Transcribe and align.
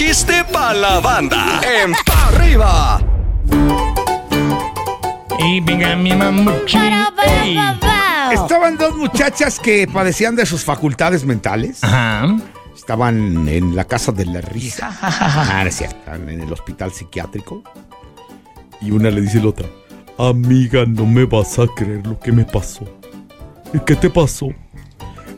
chiste 0.00 0.42
pa' 0.50 0.72
la 0.72 0.98
banda. 0.98 1.60
En 1.62 1.92
Pa' 2.06 2.28
arriba. 2.28 3.02
Y 5.38 5.60
venga 5.60 5.94
mi 5.94 6.14
mamuchín. 6.14 6.80
Ey. 7.22 7.58
Estaban 8.32 8.78
dos 8.78 8.96
muchachas 8.96 9.60
que 9.60 9.86
padecían 9.86 10.36
de 10.36 10.46
sus 10.46 10.64
facultades 10.64 11.26
mentales. 11.26 11.84
Ajá. 11.84 12.34
Estaban 12.74 13.46
en 13.46 13.76
la 13.76 13.84
casa 13.84 14.10
de 14.10 14.24
la 14.24 14.40
risa. 14.40 14.90
Ah, 15.02 15.60
no 15.64 15.68
es 15.68 15.76
cierto. 15.76 15.98
Estaban 15.98 16.30
en 16.30 16.40
el 16.40 16.50
hospital 16.50 16.92
psiquiátrico. 16.92 17.62
Y 18.80 18.92
una 18.92 19.10
le 19.10 19.20
dice 19.20 19.38
a 19.38 19.42
la 19.42 19.48
otra: 19.48 19.68
Amiga, 20.16 20.86
no 20.86 21.04
me 21.04 21.26
vas 21.26 21.58
a 21.58 21.66
creer 21.76 22.06
lo 22.06 22.18
que 22.18 22.32
me 22.32 22.46
pasó. 22.46 22.86
¿Y 23.74 23.78
qué 23.80 23.96
te 23.96 24.08
pasó? 24.08 24.48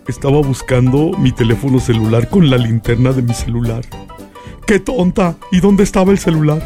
Estaba 0.07 0.41
buscando 0.41 1.11
mi 1.19 1.33
teléfono 1.33 1.81
celular 1.81 2.29
con 2.29 2.49
la 2.49 2.59
linterna 2.59 3.11
de 3.11 3.23
mi 3.23 3.35
celular. 3.35 3.83
¡Qué 4.73 4.81
tonta! 4.81 5.35
¿Y 5.51 5.61
dónde 5.61 5.85
estaba 5.85 6.13
el 6.13 6.19
celular? 6.19 6.63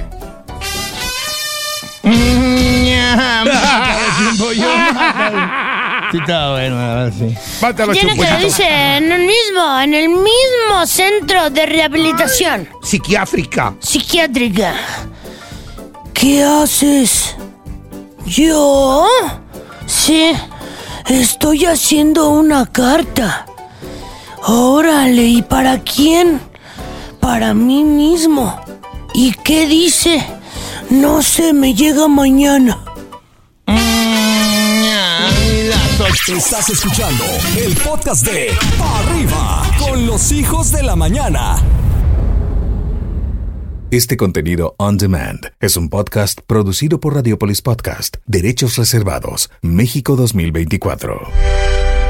Sí, 6.12 6.18
está 6.18 6.52
bueno, 6.52 6.78
a 6.78 6.94
ver, 7.02 7.12
sí. 7.12 7.34
Mátalo, 7.60 7.92
Tiene 7.92 8.10
que 8.12 8.16
chumpollito. 8.18 8.46
dice 8.46 8.64
en 8.96 9.10
el 9.10 9.22
mismo, 9.22 9.80
en 9.80 9.92
el 9.94 10.08
mismo 10.08 10.86
centro 10.86 11.50
de 11.50 11.66
rehabilitación 11.66 12.68
Psiquiátrica. 12.80 13.74
psiquiátrica. 13.80 14.74
¿Qué 16.14 16.44
haces? 16.44 17.34
¿Yo? 18.24 19.04
Sí, 19.86 20.30
estoy 21.08 21.64
haciendo 21.66 22.30
una 22.30 22.66
carta. 22.66 23.44
Órale, 24.46 25.22
¿y 25.24 25.42
para 25.42 25.80
quién? 25.80 26.40
Para 27.26 27.54
mí 27.54 27.82
mismo. 27.82 28.54
¿Y 29.12 29.32
qué 29.32 29.66
dice? 29.66 30.24
No 30.90 31.22
sé, 31.22 31.52
me 31.52 31.74
llega 31.74 32.06
mañana. 32.06 32.84
Estás 36.28 36.70
escuchando 36.70 37.24
el 37.58 37.74
podcast 37.78 38.24
de 38.24 38.50
Pa' 38.78 39.00
arriba 39.00 39.62
con 39.76 40.06
los 40.06 40.30
hijos 40.30 40.70
de 40.70 40.84
la 40.84 40.94
mañana. 40.94 41.56
Este 43.90 44.16
contenido 44.16 44.76
on 44.78 44.96
demand 44.96 45.50
es 45.58 45.76
un 45.76 45.88
podcast 45.88 46.38
producido 46.46 47.00
por 47.00 47.16
Radiopolis 47.16 47.60
Podcast, 47.60 48.18
Derechos 48.26 48.76
Reservados, 48.76 49.50
México 49.62 50.14
2024. 50.14 52.05